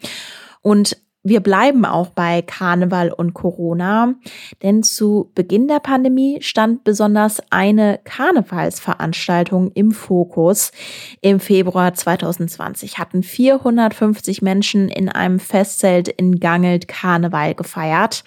Und 0.63 0.97
wir 1.29 1.41
bleiben 1.41 1.85
auch 1.85 2.09
bei 2.09 2.43
Karneval 2.43 3.11
und 3.13 3.35
Corona, 3.35 4.15
denn 4.63 4.83
zu 4.83 5.31
Beginn 5.35 5.69
der 5.69 5.81
Pandemie 5.81 6.39
stand 6.43 6.85
besonders 6.85 7.43
eine 7.51 8.01
Karnevalsveranstaltung 8.05 9.71
im 9.73 9.93
Fokus. 9.93 10.73
Im 11.21 11.41
Februar 11.41 11.95
2020 11.95 12.99
hatten 12.99 13.23
450 13.23 14.43
Menschen 14.43 14.89
in 14.89 15.09
einem 15.09 15.39
Festzelt 15.39 16.09
in 16.09 16.41
Gangelt 16.41 16.89
Karneval 16.89 17.55
gefeiert. 17.55 18.25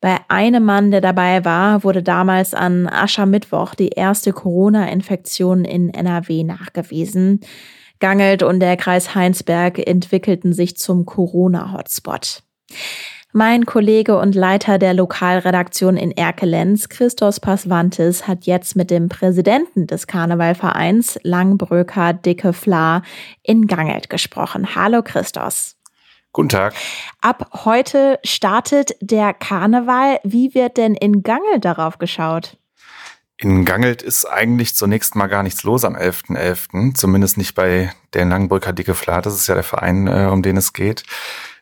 Bei 0.00 0.16
einem 0.28 0.64
Mann, 0.64 0.90
der 0.90 1.02
dabei 1.02 1.44
war, 1.44 1.84
wurde 1.84 2.02
damals 2.02 2.54
an 2.54 2.86
Aschermittwoch 2.86 3.74
die 3.74 3.90
erste 3.90 4.32
Corona-Infektion 4.32 5.66
in 5.66 5.92
NRW 5.92 6.42
nachgewiesen. 6.42 7.40
Gangelt 8.00 8.42
und 8.42 8.60
der 8.60 8.76
Kreis 8.76 9.14
Heinsberg 9.14 9.78
entwickelten 9.78 10.52
sich 10.52 10.76
zum 10.76 11.06
Corona-Hotspot. 11.06 12.42
Mein 13.32 13.64
Kollege 13.64 14.18
und 14.18 14.34
Leiter 14.34 14.78
der 14.78 14.92
Lokalredaktion 14.92 15.96
in 15.96 16.10
Erkelenz, 16.10 16.88
Christos 16.88 17.38
Pasvantis, 17.38 18.26
hat 18.26 18.44
jetzt 18.46 18.74
mit 18.74 18.90
dem 18.90 19.08
Präsidenten 19.08 19.86
des 19.86 20.08
Karnevalvereins 20.08 21.20
Langbröker 21.22 22.12
Dicke 22.12 22.52
Fla 22.52 23.02
in 23.44 23.68
Gangelt 23.68 24.10
gesprochen. 24.10 24.74
Hallo 24.74 25.02
Christos. 25.02 25.76
Guten 26.32 26.48
Tag. 26.48 26.74
Ab 27.20 27.50
heute 27.64 28.18
startet 28.24 28.96
der 29.00 29.32
Karneval. 29.32 30.18
Wie 30.24 30.54
wird 30.54 30.76
denn 30.76 30.96
in 30.96 31.22
Gangelt 31.22 31.64
darauf 31.64 31.98
geschaut? 31.98 32.56
In 33.42 33.64
Gangelt 33.64 34.02
ist 34.02 34.26
eigentlich 34.26 34.74
zunächst 34.74 35.14
mal 35.14 35.26
gar 35.26 35.42
nichts 35.42 35.62
los 35.62 35.86
am 35.86 35.96
11.11., 35.96 36.36
.11., 36.36 36.94
zumindest 36.94 37.38
nicht 37.38 37.54
bei 37.54 37.90
der 38.12 38.26
Langbrücker 38.26 38.74
Dicke 38.74 38.94
Flat, 38.94 39.24
das 39.24 39.34
ist 39.34 39.46
ja 39.46 39.54
der 39.54 39.64
Verein, 39.64 40.06
äh, 40.08 40.28
um 40.30 40.42
den 40.42 40.58
es 40.58 40.74
geht. 40.74 41.04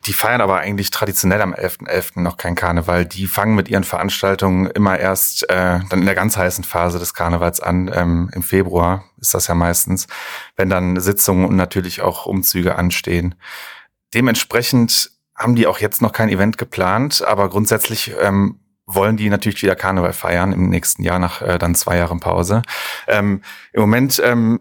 Die 0.05 0.11
feiern 0.11 0.41
aber 0.41 0.57
eigentlich 0.57 0.91
traditionell 0.91 1.41
am 1.41 1.53
11.11. 1.53 1.87
.11. 1.87 2.19
noch 2.19 2.35
kein 2.35 2.55
Karneval. 2.55 3.05
Die 3.05 3.27
fangen 3.27 3.55
mit 3.55 3.69
ihren 3.69 3.85
Veranstaltungen 3.85 4.65
immer 4.67 4.99
erst 4.99 5.49
äh, 5.49 5.79
dann 5.89 5.99
in 5.99 6.05
der 6.05 6.15
ganz 6.15 6.35
heißen 6.35 6.65
Phase 6.65 6.99
des 6.99 7.13
Karnevals 7.13 7.61
an. 7.61 7.89
Ähm, 7.93 8.29
Im 8.33 8.43
Februar 8.43 9.05
ist 9.21 9.33
das 9.33 9.47
ja 9.47 9.55
meistens, 9.55 10.07
wenn 10.57 10.69
dann 10.69 10.99
Sitzungen 10.99 11.45
und 11.45 11.55
natürlich 11.55 12.01
auch 12.01 12.25
Umzüge 12.25 12.75
anstehen. 12.75 13.35
Dementsprechend 14.13 15.11
haben 15.33 15.55
die 15.55 15.65
auch 15.65 15.79
jetzt 15.79 16.01
noch 16.01 16.11
kein 16.11 16.27
Event 16.27 16.57
geplant, 16.57 17.23
aber 17.25 17.49
grundsätzlich 17.49 18.13
ähm, 18.19 18.58
wollen 18.93 19.17
die 19.17 19.29
natürlich 19.29 19.61
wieder 19.61 19.75
Karneval 19.75 20.13
feiern 20.13 20.51
im 20.51 20.69
nächsten 20.69 21.03
Jahr 21.03 21.19
nach 21.19 21.41
äh, 21.41 21.57
dann 21.57 21.75
zwei 21.75 21.97
Jahren 21.97 22.19
Pause. 22.19 22.61
Ähm, 23.07 23.41
Im 23.71 23.81
Moment 23.81 24.21
ähm, 24.23 24.59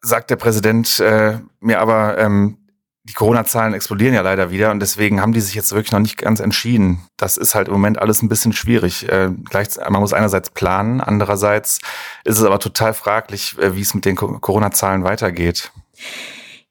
sagt 0.00 0.30
der 0.30 0.36
Präsident 0.36 0.98
äh, 1.00 1.38
mir 1.60 1.80
aber, 1.80 2.18
ähm, 2.18 2.58
die 3.04 3.12
Corona-Zahlen 3.12 3.72
explodieren 3.72 4.14
ja 4.14 4.22
leider 4.22 4.50
wieder 4.50 4.72
und 4.72 4.80
deswegen 4.80 5.20
haben 5.20 5.32
die 5.32 5.40
sich 5.40 5.54
jetzt 5.54 5.70
wirklich 5.70 5.92
noch 5.92 6.00
nicht 6.00 6.18
ganz 6.18 6.40
entschieden. 6.40 7.02
Das 7.16 7.36
ist 7.36 7.54
halt 7.54 7.68
im 7.68 7.74
Moment 7.74 7.98
alles 7.98 8.20
ein 8.20 8.28
bisschen 8.28 8.52
schwierig. 8.52 9.08
Äh, 9.08 9.30
gleich, 9.44 9.68
man 9.88 10.00
muss 10.00 10.12
einerseits 10.12 10.50
planen, 10.50 11.00
andererseits 11.00 11.78
ist 12.24 12.38
es 12.38 12.44
aber 12.44 12.58
total 12.58 12.94
fraglich, 12.94 13.56
äh, 13.58 13.76
wie 13.76 13.82
es 13.82 13.94
mit 13.94 14.04
den 14.04 14.16
Corona-Zahlen 14.16 15.04
weitergeht. 15.04 15.70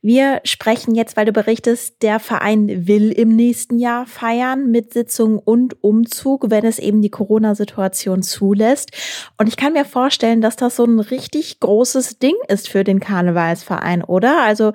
Wir 0.07 0.41
sprechen 0.43 0.93
jetzt, 0.93 1.17
weil 1.17 1.25
du 1.25 1.31
berichtest, 1.31 2.03
der 2.03 2.19
Verein 2.19 2.85
will 2.88 3.12
im 3.12 3.29
nächsten 3.29 3.79
Jahr 3.79 4.05
feiern 4.05 4.69
mit 4.69 4.93
Sitzung 4.93 5.39
und 5.39 5.83
Umzug, 5.83 6.51
wenn 6.51 6.63
es 6.63 6.77
eben 6.77 7.01
die 7.01 7.09
Corona-Situation 7.09 8.21
zulässt. 8.21 8.91
Und 9.39 9.47
ich 9.47 9.57
kann 9.57 9.74
mir 9.74 9.83
vorstellen, 9.83 10.41
dass 10.41 10.57
das 10.57 10.75
so 10.75 10.85
ein 10.85 11.00
richtig 11.00 11.59
großes 11.59 12.19
Ding 12.19 12.35
ist 12.50 12.69
für 12.69 12.83
den 12.83 13.00
Karnevalsverein, 13.00 14.03
oder? 14.03 14.43
Also 14.43 14.74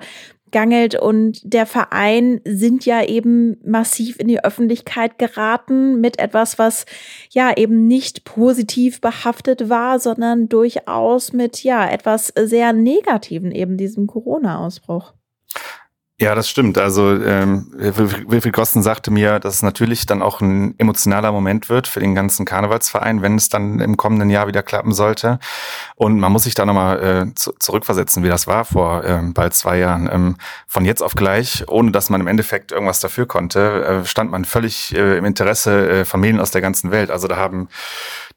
Gangelt 0.51 0.95
und 0.95 1.39
der 1.45 1.65
Verein 1.65 2.41
sind 2.43 2.85
ja 2.85 3.01
eben 3.01 3.55
massiv 3.63 4.19
in 4.19 4.27
die 4.27 4.43
Öffentlichkeit 4.43 5.17
geraten 5.17 6.01
mit 6.01 6.19
etwas, 6.19 6.59
was 6.59 6.85
ja 7.29 7.55
eben 7.55 7.87
nicht 7.87 8.25
positiv 8.25 8.99
behaftet 8.99 9.69
war, 9.69 9.97
sondern 9.97 10.49
durchaus 10.49 11.31
mit 11.31 11.63
ja 11.63 11.89
etwas 11.89 12.33
sehr 12.37 12.73
Negativen, 12.73 13.53
eben 13.53 13.77
diesem 13.77 14.07
Corona-Ausbruch. 14.07 15.13
Ja, 16.21 16.35
das 16.35 16.47
stimmt. 16.47 16.77
Also 16.77 17.15
ähm, 17.15 17.71
Wilfried 17.73 18.53
Gossen 18.53 18.83
sagte 18.83 19.09
mir, 19.09 19.39
dass 19.39 19.55
es 19.55 19.63
natürlich 19.63 20.05
dann 20.05 20.21
auch 20.21 20.39
ein 20.39 20.75
emotionaler 20.77 21.31
Moment 21.31 21.67
wird 21.67 21.87
für 21.87 21.99
den 21.99 22.13
ganzen 22.13 22.45
Karnevalsverein, 22.45 23.23
wenn 23.23 23.37
es 23.37 23.49
dann 23.49 23.79
im 23.79 23.97
kommenden 23.97 24.29
Jahr 24.29 24.45
wieder 24.45 24.61
klappen 24.61 24.91
sollte. 24.91 25.39
Und 25.95 26.19
man 26.19 26.31
muss 26.31 26.43
sich 26.43 26.53
da 26.53 26.63
nochmal 26.63 27.03
äh, 27.31 27.33
zu, 27.33 27.53
zurückversetzen, 27.57 28.23
wie 28.23 28.29
das 28.29 28.45
war 28.45 28.65
vor 28.65 29.03
ähm, 29.03 29.33
bald 29.33 29.55
zwei 29.55 29.79
Jahren. 29.79 30.07
Ähm, 30.13 30.35
von 30.67 30.85
jetzt 30.85 31.01
auf 31.01 31.15
gleich, 31.15 31.63
ohne 31.67 31.89
dass 31.89 32.11
man 32.11 32.21
im 32.21 32.27
Endeffekt 32.27 32.71
irgendwas 32.71 32.99
dafür 32.99 33.25
konnte, 33.25 33.83
äh, 33.83 34.05
stand 34.05 34.29
man 34.29 34.45
völlig 34.45 34.93
äh, 34.95 35.17
im 35.17 35.25
Interesse 35.25 36.05
äh, 36.05 36.17
Medien 36.17 36.39
aus 36.39 36.51
der 36.51 36.61
ganzen 36.61 36.91
Welt. 36.91 37.09
Also 37.09 37.27
da 37.27 37.37
haben 37.37 37.67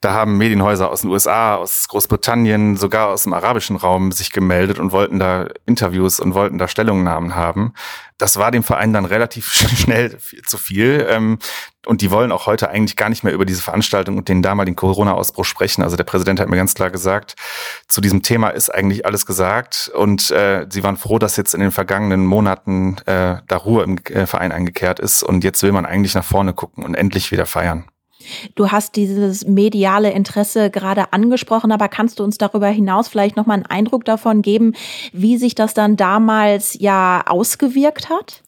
da 0.01 0.13
haben 0.13 0.37
Medienhäuser 0.37 0.89
aus 0.89 1.01
den 1.01 1.09
USA, 1.09 1.55
aus 1.55 1.87
Großbritannien, 1.87 2.77
sogar 2.77 3.07
aus 3.07 3.23
dem 3.23 3.33
arabischen 3.33 3.75
Raum 3.75 4.11
sich 4.11 4.31
gemeldet 4.31 4.79
und 4.79 4.91
wollten 4.91 5.19
da 5.19 5.47
Interviews 5.65 6.19
und 6.19 6.33
wollten 6.33 6.57
da 6.57 6.67
Stellungnahmen 6.67 7.35
haben. 7.35 7.73
Das 8.17 8.37
war 8.37 8.51
dem 8.51 8.63
Verein 8.63 8.93
dann 8.93 9.05
relativ 9.05 9.51
schnell 9.77 10.17
zu 10.45 10.57
viel. 10.57 11.05
Ähm, 11.09 11.39
und 11.85 12.01
die 12.01 12.11
wollen 12.11 12.31
auch 12.31 12.45
heute 12.45 12.69
eigentlich 12.69 12.95
gar 12.95 13.09
nicht 13.09 13.23
mehr 13.23 13.33
über 13.33 13.45
diese 13.45 13.61
Veranstaltung 13.61 14.17
und 14.17 14.27
den 14.27 14.41
damaligen 14.41 14.75
Corona-Ausbruch 14.75 15.45
sprechen. 15.45 15.83
Also 15.83 15.97
der 15.97 16.03
Präsident 16.03 16.39
hat 16.39 16.49
mir 16.49 16.55
ganz 16.55 16.73
klar 16.73 16.89
gesagt, 16.89 17.35
zu 17.87 18.01
diesem 18.01 18.23
Thema 18.23 18.49
ist 18.49 18.73
eigentlich 18.73 19.05
alles 19.05 19.25
gesagt. 19.25 19.91
Und 19.93 20.31
äh, 20.31 20.65
sie 20.69 20.83
waren 20.83 20.97
froh, 20.97 21.19
dass 21.19 21.37
jetzt 21.37 21.53
in 21.53 21.61
den 21.61 21.71
vergangenen 21.71 22.25
Monaten 22.25 22.97
äh, 23.05 23.37
da 23.47 23.57
Ruhe 23.57 23.83
im 23.83 23.97
äh, 24.05 24.25
Verein 24.25 24.51
eingekehrt 24.51 24.99
ist. 24.99 25.23
Und 25.23 25.43
jetzt 25.43 25.61
will 25.63 25.71
man 25.71 25.85
eigentlich 25.85 26.15
nach 26.15 26.25
vorne 26.25 26.53
gucken 26.53 26.83
und 26.83 26.95
endlich 26.95 27.31
wieder 27.31 27.45
feiern. 27.45 27.85
Du 28.55 28.71
hast 28.71 28.95
dieses 28.95 29.45
mediale 29.45 30.11
Interesse 30.11 30.69
gerade 30.69 31.13
angesprochen, 31.13 31.71
aber 31.71 31.87
kannst 31.87 32.19
du 32.19 32.23
uns 32.23 32.37
darüber 32.37 32.67
hinaus 32.67 33.07
vielleicht 33.07 33.35
noch 33.35 33.45
mal 33.45 33.55
einen 33.55 33.65
Eindruck 33.65 34.05
davon 34.05 34.41
geben, 34.41 34.73
wie 35.11 35.37
sich 35.37 35.55
das 35.55 35.73
dann 35.73 35.97
damals 35.97 36.75
ja 36.79 37.23
ausgewirkt 37.25 38.09
hat? 38.09 38.43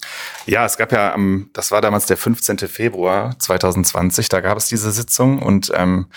Ja, 0.46 0.66
es 0.66 0.78
gab 0.78 0.92
ja, 0.92 1.16
das 1.54 1.72
war 1.72 1.82
damals 1.82 2.06
der 2.06 2.18
15. 2.18 2.60
Februar 2.60 3.38
2020, 3.40 4.30
da 4.30 4.42
gab 4.42 4.58
es 4.58 4.68
diese 4.68 4.92
Sitzung 4.92 5.42
und 5.42 5.72
ähm, 5.76 6.08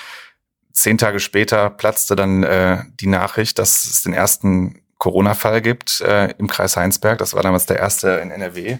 zehn 0.73 0.99
Tage 0.99 1.21
später 1.21 1.71
platzte 1.71 2.17
dann 2.17 2.43
äh, 2.43 2.85
die 3.00 3.07
Nachricht, 3.07 3.59
dass 3.59 3.85
es 3.85 4.02
den 4.02 4.12
ersten 4.12 4.83
Corona-Fall 4.99 5.62
gibt 5.62 6.00
äh, 6.02 6.31
im 6.38 6.47
Kreis 6.47 6.76
Heinsberg. 6.76 7.19
Das 7.19 7.35
war 7.35 7.43
damals 7.43 7.67
der 7.67 7.79
erste 7.79 8.11
in 8.23 8.31
NRW. 8.31 8.79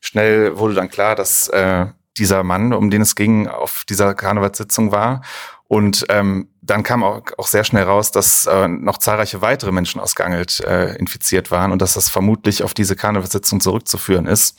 Schnell 0.00 0.58
wurde 0.58 0.74
dann 0.74 0.90
klar, 0.90 1.14
dass 1.14 1.48
äh, 1.48 1.86
dieser 2.16 2.42
Mann, 2.42 2.72
um 2.72 2.90
den 2.90 3.02
es 3.02 3.14
ging, 3.14 3.48
auf 3.48 3.84
dieser 3.88 4.14
Karnevalssitzung 4.14 4.92
war. 4.92 5.22
Und 5.68 6.04
ähm, 6.08 6.48
dann 6.62 6.82
kam 6.82 7.04
auch, 7.04 7.22
auch 7.38 7.46
sehr 7.46 7.62
schnell 7.62 7.84
raus, 7.84 8.10
dass 8.10 8.44
äh, 8.46 8.66
noch 8.66 8.98
zahlreiche 8.98 9.40
weitere 9.40 9.70
Menschen 9.70 10.00
aus 10.00 10.16
Gangelt 10.16 10.58
äh, 10.60 10.96
infiziert 10.96 11.52
waren 11.52 11.70
und 11.70 11.80
dass 11.80 11.94
das 11.94 12.10
vermutlich 12.10 12.64
auf 12.64 12.74
diese 12.74 12.96
Karnevalssitzung 12.96 13.60
zurückzuführen 13.60 14.26
ist. 14.26 14.58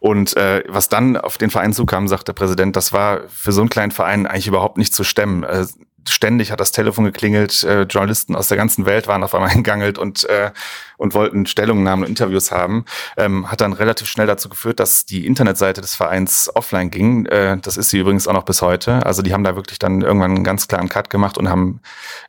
Und 0.00 0.34
äh, 0.38 0.64
was 0.66 0.88
dann 0.88 1.18
auf 1.18 1.36
den 1.36 1.50
Verein 1.50 1.74
zukam, 1.74 2.08
sagt 2.08 2.28
der 2.28 2.32
Präsident, 2.32 2.74
das 2.74 2.94
war 2.94 3.28
für 3.28 3.52
so 3.52 3.60
einen 3.60 3.68
kleinen 3.68 3.92
Verein 3.92 4.26
eigentlich 4.26 4.46
überhaupt 4.46 4.78
nicht 4.78 4.94
zu 4.94 5.04
stemmen. 5.04 5.42
Äh, 5.44 5.66
ständig 6.10 6.52
hat 6.52 6.60
das 6.60 6.72
Telefon 6.72 7.04
geklingelt, 7.04 7.62
äh, 7.64 7.82
Journalisten 7.82 8.34
aus 8.34 8.48
der 8.48 8.56
ganzen 8.56 8.86
Welt 8.86 9.06
waren 9.06 9.22
auf 9.22 9.34
einmal 9.34 9.50
hingangelt 9.56 9.98
und, 9.98 10.24
äh, 10.24 10.50
und 10.96 11.14
wollten 11.14 11.46
Stellungnahmen 11.46 12.04
und 12.04 12.08
Interviews 12.08 12.50
haben. 12.50 12.84
Ähm, 13.16 13.50
hat 13.50 13.60
dann 13.60 13.72
relativ 13.72 14.08
schnell 14.08 14.26
dazu 14.26 14.48
geführt, 14.48 14.80
dass 14.80 15.06
die 15.06 15.26
Internetseite 15.26 15.80
des 15.80 15.94
Vereins 15.94 16.50
offline 16.54 16.90
ging. 16.90 17.26
Äh, 17.26 17.58
das 17.58 17.76
ist 17.76 17.90
sie 17.90 17.98
übrigens 17.98 18.28
auch 18.28 18.32
noch 18.32 18.44
bis 18.44 18.62
heute. 18.62 19.04
Also 19.04 19.22
die 19.22 19.32
haben 19.32 19.44
da 19.44 19.56
wirklich 19.56 19.78
dann 19.78 20.02
irgendwann 20.02 20.34
einen 20.34 20.44
ganz 20.44 20.68
klaren 20.68 20.88
Cut 20.88 21.10
gemacht 21.10 21.38
und 21.38 21.48
haben 21.48 21.80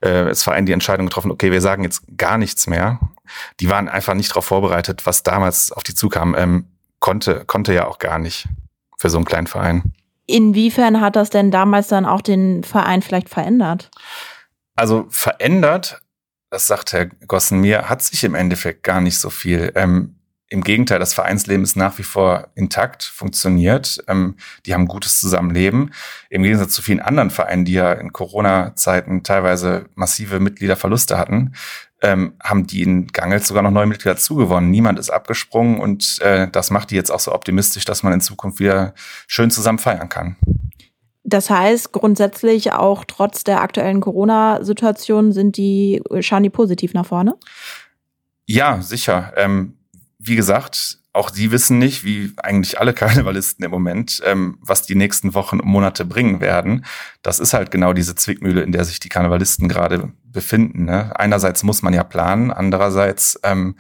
äh, 0.02 0.26
das 0.26 0.44
Verein 0.44 0.66
die 0.66 0.74
Entscheidung 0.74 1.08
getroffen, 1.08 1.32
okay, 1.32 1.52
wir 1.52 1.62
sagen 1.62 1.84
jetzt 1.84 2.04
gar 2.18 2.38
nichts 2.38 2.68
mehr. 2.68 3.00
Die 3.60 3.70
waren 3.70 3.90
einfach 3.90 4.14
nicht 4.14 4.32
darauf 4.32 4.46
vorbereitet, 4.46 5.06
was 5.06 5.24
damals 5.24 5.72
auf 5.72 5.84
die 5.84 5.96
zukam. 5.96 6.36
Ähm, 6.38 6.68
konnte, 7.00 7.46
konnte 7.46 7.74
ja 7.74 7.88
auch 7.88 8.00
gar 8.00 8.20
nicht 8.20 8.48
für 8.98 9.10
so 9.10 9.18
einen 9.18 9.26
kleinen 9.26 9.48
Verein. 9.48 9.94
Inwiefern 10.28 11.02
hat 11.02 11.16
das 11.16 11.30
denn 11.30 11.52
damals 11.52 11.88
dann 11.88 12.06
auch 12.06 12.22
den 12.22 12.64
Verein 12.64 13.02
vielleicht 13.02 13.30
verändert? 13.30 13.90
Also 14.76 15.08
verändert, 15.10 16.02
das 16.50 16.68
sagt 16.68 16.94
Herr 16.94 17.08
Gossen 17.28 17.62
mir, 17.62 17.90
hat 17.90 18.02
sich 18.02 18.24
im 18.24 18.36
Endeffekt 18.36 18.84
gar 18.84 19.02
nicht 19.02 19.18
so 19.18 19.30
viel. 19.30 19.72
Ähm, 19.76 20.18
im 20.50 20.64
Gegenteil, 20.64 21.00
das 21.00 21.14
Vereinsleben 21.14 21.64
ist 21.64 21.76
nach 21.76 21.98
wie 21.98 22.04
vor 22.04 22.48
intakt, 22.56 23.04
funktioniert. 23.04 23.98
Ähm, 24.08 24.38
die 24.66 24.74
haben 24.74 24.88
gutes 24.88 25.20
Zusammenleben. 25.20 25.92
Im 26.30 26.44
Gegensatz 26.44 26.74
zu 26.74 26.82
vielen 26.82 27.02
anderen 27.02 27.32
Vereinen, 27.32 27.66
die 27.66 27.74
ja 27.74 27.92
in 27.92 28.14
Corona-Zeiten 28.14 29.24
teilweise 29.24 29.90
massive 29.96 30.40
Mitgliederverluste 30.40 31.18
hatten, 31.18 31.54
ähm, 32.02 32.34
haben 32.44 32.68
die 32.68 32.84
in 32.84 33.08
Gangelt 33.08 33.46
sogar 33.46 33.64
noch 33.64 33.72
neue 33.72 33.88
Mitglieder 33.88 34.18
zugewonnen. 34.18 34.70
Niemand 34.70 35.00
ist 35.00 35.10
abgesprungen 35.10 35.80
und 35.80 36.20
äh, 36.22 36.48
das 36.50 36.70
macht 36.70 36.92
die 36.92 36.96
jetzt 36.96 37.12
auch 37.12 37.20
so 37.20 37.34
optimistisch, 37.34 37.86
dass 37.86 38.04
man 38.04 38.14
in 38.14 38.22
Zukunft 38.22 38.60
wieder 38.60 38.94
schön 39.28 39.50
zusammen 39.52 39.80
feiern 39.80 40.10
kann. 40.10 40.36
Das 41.24 41.50
heißt, 41.50 41.92
grundsätzlich 41.92 42.72
auch 42.72 43.04
trotz 43.04 43.44
der 43.44 43.62
aktuellen 43.62 44.00
Corona-Situation 44.00 45.34
sind 45.34 45.58
die, 45.58 46.02
schauen 46.22 46.44
die 46.44 46.50
positiv 46.50 46.94
nach 46.94 47.06
vorne? 47.06 47.36
Ja, 48.46 48.82
sicher. 48.82 49.34
Ähm, 49.36 49.74
wie 50.20 50.38
gesagt, 50.38 51.00
auch 51.18 51.30
die 51.30 51.52
wissen 51.52 51.80
nicht, 51.80 52.04
wie 52.04 52.34
eigentlich 52.38 52.80
alle 52.80 52.94
Karnevalisten 52.94 53.66
im 53.66 53.72
Moment, 53.72 54.22
ähm, 54.26 54.58
was 54.62 54.84
die 54.84 54.96
nächsten 54.96 55.34
Wochen 55.34 55.60
und 55.60 55.68
Monate 55.68 56.06
bringen 56.06 56.40
werden. 56.40 56.86
Das 57.24 57.40
ist 57.40 57.54
halt 57.54 57.72
genau 57.72 57.94
diese 57.94 58.16
Zwickmühle, 58.16 58.62
in 58.62 58.72
der 58.72 58.86
sich 58.86 59.00
die 59.00 59.10
Karnevalisten 59.10 59.68
gerade 59.68 60.14
befinden. 60.24 60.86
Ne? 60.86 61.12
Einerseits 61.20 61.64
muss 61.64 61.82
man 61.82 61.94
ja 61.94 62.04
planen, 62.04 62.52
andererseits 62.52 63.40
ähm, 63.44 63.76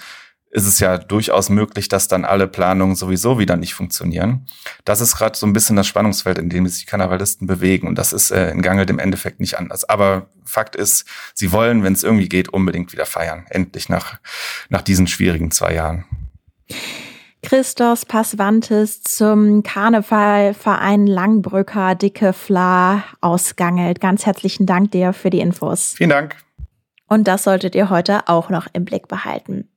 ist 0.49 0.65
es 0.65 0.79
ja 0.79 0.97
durchaus 0.97 1.49
möglich, 1.49 1.87
dass 1.89 2.07
dann 2.07 2.25
alle 2.25 2.47
Planungen 2.47 2.95
sowieso 2.95 3.37
wieder 3.37 3.57
nicht 3.57 3.75
funktionieren. 3.75 4.47
Das 4.85 5.01
ist 5.01 5.15
gerade 5.17 5.37
so 5.37 5.45
ein 5.45 5.53
bisschen 5.53 5.75
das 5.75 5.85
Spannungsfeld, 5.85 6.39
in 6.39 6.49
dem 6.49 6.65
sich 6.67 6.79
die 6.79 6.85
Karnevalisten 6.89 7.45
bewegen. 7.45 7.87
Und 7.87 7.97
das 7.97 8.13
ist 8.13 8.31
äh, 8.31 8.49
in 8.49 8.61
Gangelt 8.61 8.89
im 8.89 8.97
Endeffekt 8.97 9.39
nicht 9.39 9.59
anders. 9.59 9.87
Aber 9.87 10.29
Fakt 10.45 10.75
ist, 10.75 11.05
sie 11.35 11.51
wollen, 11.51 11.83
wenn 11.83 11.93
es 11.93 12.03
irgendwie 12.03 12.29
geht, 12.29 12.49
unbedingt 12.49 12.93
wieder 12.93 13.05
feiern. 13.05 13.45
Endlich 13.49 13.89
nach, 13.89 14.19
nach 14.69 14.81
diesen 14.81 15.05
schwierigen 15.05 15.51
zwei 15.51 15.73
Jahren. 15.75 16.05
Christos 17.41 18.05
Passwantes 18.05 19.03
zum 19.03 19.63
Karnevalverein 19.63 21.07
Langbrücker 21.07 21.95
Dicke 21.95 22.33
Fla 22.33 23.03
ausgangelt. 23.21 24.01
Ganz 24.01 24.25
herzlichen 24.25 24.65
Dank 24.65 24.91
dir 24.91 25.13
für 25.13 25.29
die 25.29 25.39
Infos. 25.39 25.93
Vielen 25.95 26.09
Dank. 26.09 26.35
Und 27.07 27.27
das 27.27 27.43
solltet 27.43 27.75
ihr 27.75 27.89
heute 27.89 28.27
auch 28.27 28.49
noch 28.49 28.67
im 28.73 28.85
Blick 28.85 29.07
behalten. 29.07 29.69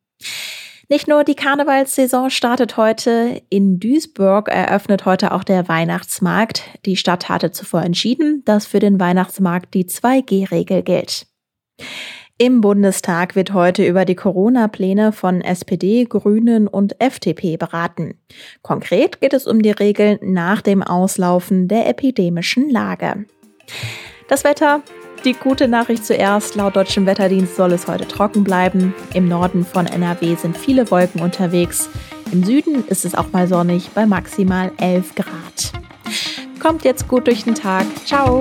Nicht 0.89 1.07
nur 1.07 1.23
die 1.23 1.37
Karnevalssaison 1.37 2.31
startet 2.31 2.77
heute, 2.77 3.41
in 3.49 3.79
Duisburg 3.79 4.49
eröffnet 4.49 5.05
heute 5.05 5.31
auch 5.31 5.45
der 5.45 5.69
Weihnachtsmarkt. 5.69 6.65
Die 6.85 6.97
Stadt 6.97 7.29
hatte 7.29 7.53
zuvor 7.53 7.83
entschieden, 7.83 8.43
dass 8.45 8.67
für 8.67 8.81
den 8.81 8.99
Weihnachtsmarkt 8.99 9.73
die 9.73 9.85
2G-Regel 9.85 10.83
gilt. 10.83 11.29
Im 12.43 12.63
Bundestag 12.63 13.37
wird 13.37 13.53
heute 13.53 13.87
über 13.87 14.07
die 14.07 14.15
Corona-Pläne 14.15 15.13
von 15.13 15.43
SPD, 15.43 16.07
Grünen 16.07 16.69
und 16.69 16.99
FDP 16.99 17.59
beraten. 17.59 18.15
Konkret 18.63 19.21
geht 19.21 19.35
es 19.35 19.47
um 19.47 19.61
die 19.61 19.73
Regeln 19.73 20.19
nach 20.23 20.63
dem 20.63 20.83
Auslaufen 20.83 21.69
der 21.69 21.87
epidemischen 21.87 22.71
Lage. 22.71 23.27
Das 24.27 24.43
Wetter. 24.43 24.81
Die 25.27 25.35
gute 25.35 25.69
Nachricht 25.69 26.07
zuerst. 26.07 26.55
Laut 26.55 26.77
deutschem 26.77 27.05
Wetterdienst 27.05 27.57
soll 27.57 27.73
es 27.73 27.87
heute 27.87 28.09
trocken 28.09 28.43
bleiben. 28.43 28.95
Im 29.13 29.29
Norden 29.29 29.67
von 29.67 29.85
NRW 29.85 30.35
sind 30.37 30.57
viele 30.57 30.91
Wolken 30.91 31.21
unterwegs. 31.21 31.91
Im 32.33 32.43
Süden 32.43 32.87
ist 32.87 33.05
es 33.05 33.15
auch 33.15 33.33
mal 33.33 33.49
sonnig 33.49 33.91
bei 33.91 34.07
maximal 34.07 34.73
11 34.79 35.15
Grad. 35.15 35.73
Kommt 36.59 36.85
jetzt 36.85 37.07
gut 37.07 37.27
durch 37.27 37.45
den 37.45 37.55
Tag. 37.55 37.85
Ciao. 38.07 38.41